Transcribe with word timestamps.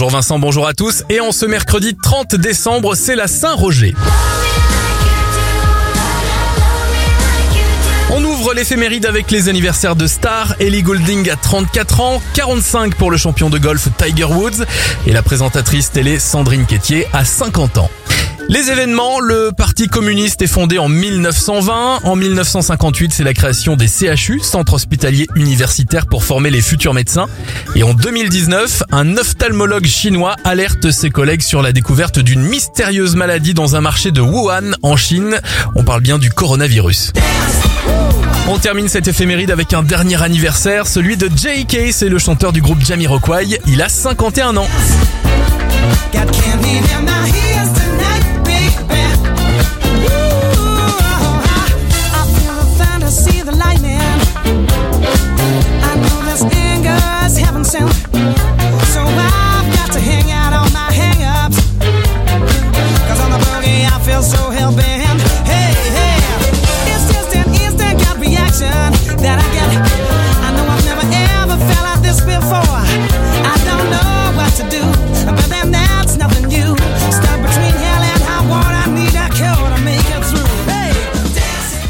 Bonjour 0.00 0.10
Vincent, 0.10 0.38
bonjour 0.38 0.68
à 0.68 0.74
tous. 0.74 1.02
Et 1.08 1.18
en 1.18 1.32
ce 1.32 1.44
mercredi 1.44 1.96
30 2.00 2.36
décembre, 2.36 2.94
c'est 2.94 3.16
la 3.16 3.26
Saint-Roger. 3.26 3.96
On 8.12 8.22
ouvre 8.22 8.54
l'éphéméride 8.54 9.06
avec 9.06 9.32
les 9.32 9.48
anniversaires 9.48 9.96
de 9.96 10.06
stars. 10.06 10.54
Ellie 10.60 10.84
Goulding 10.84 11.28
a 11.30 11.34
34 11.34 12.00
ans, 12.00 12.22
45 12.34 12.94
pour 12.94 13.10
le 13.10 13.16
champion 13.16 13.50
de 13.50 13.58
golf 13.58 13.88
Tiger 13.96 14.26
Woods 14.26 14.64
et 15.08 15.12
la 15.12 15.22
présentatrice 15.24 15.90
télé 15.90 16.20
Sandrine 16.20 16.64
Quétier 16.64 17.08
a 17.12 17.24
50 17.24 17.78
ans. 17.78 17.90
Les 18.50 18.70
événements, 18.70 19.20
le 19.20 19.50
Parti 19.54 19.88
communiste 19.88 20.40
est 20.40 20.46
fondé 20.46 20.78
en 20.78 20.88
1920. 20.88 22.00
En 22.04 22.16
1958, 22.16 23.12
c'est 23.12 23.22
la 23.22 23.34
création 23.34 23.76
des 23.76 23.88
CHU, 23.88 24.40
Centres 24.40 24.72
hospitaliers 24.72 25.26
universitaires 25.36 26.06
pour 26.06 26.24
former 26.24 26.48
les 26.48 26.62
futurs 26.62 26.94
médecins. 26.94 27.26
Et 27.74 27.82
en 27.82 27.92
2019, 27.92 28.84
un 28.90 29.18
ophtalmologue 29.18 29.84
chinois 29.84 30.34
alerte 30.44 30.90
ses 30.90 31.10
collègues 31.10 31.42
sur 31.42 31.60
la 31.60 31.72
découverte 31.72 32.20
d'une 32.20 32.40
mystérieuse 32.40 33.16
maladie 33.16 33.52
dans 33.52 33.76
un 33.76 33.82
marché 33.82 34.12
de 34.12 34.22
Wuhan, 34.22 34.72
en 34.82 34.96
Chine. 34.96 35.38
On 35.74 35.84
parle 35.84 36.00
bien 36.00 36.18
du 36.18 36.30
coronavirus. 36.30 37.12
On 38.48 38.58
termine 38.58 38.88
cette 38.88 39.08
éphéméride 39.08 39.50
avec 39.50 39.74
un 39.74 39.82
dernier 39.82 40.22
anniversaire, 40.22 40.86
celui 40.86 41.18
de 41.18 41.28
J.K. 41.28 41.92
C'est 41.92 42.08
le 42.08 42.18
chanteur 42.18 42.54
du 42.54 42.62
groupe 42.62 42.80
Jamiroquai. 42.80 43.60
Il 43.66 43.82
a 43.82 43.90
51 43.90 44.56
ans. 44.56 44.68
So 64.28 64.50
hell 64.50 64.72
bent. 64.72 65.07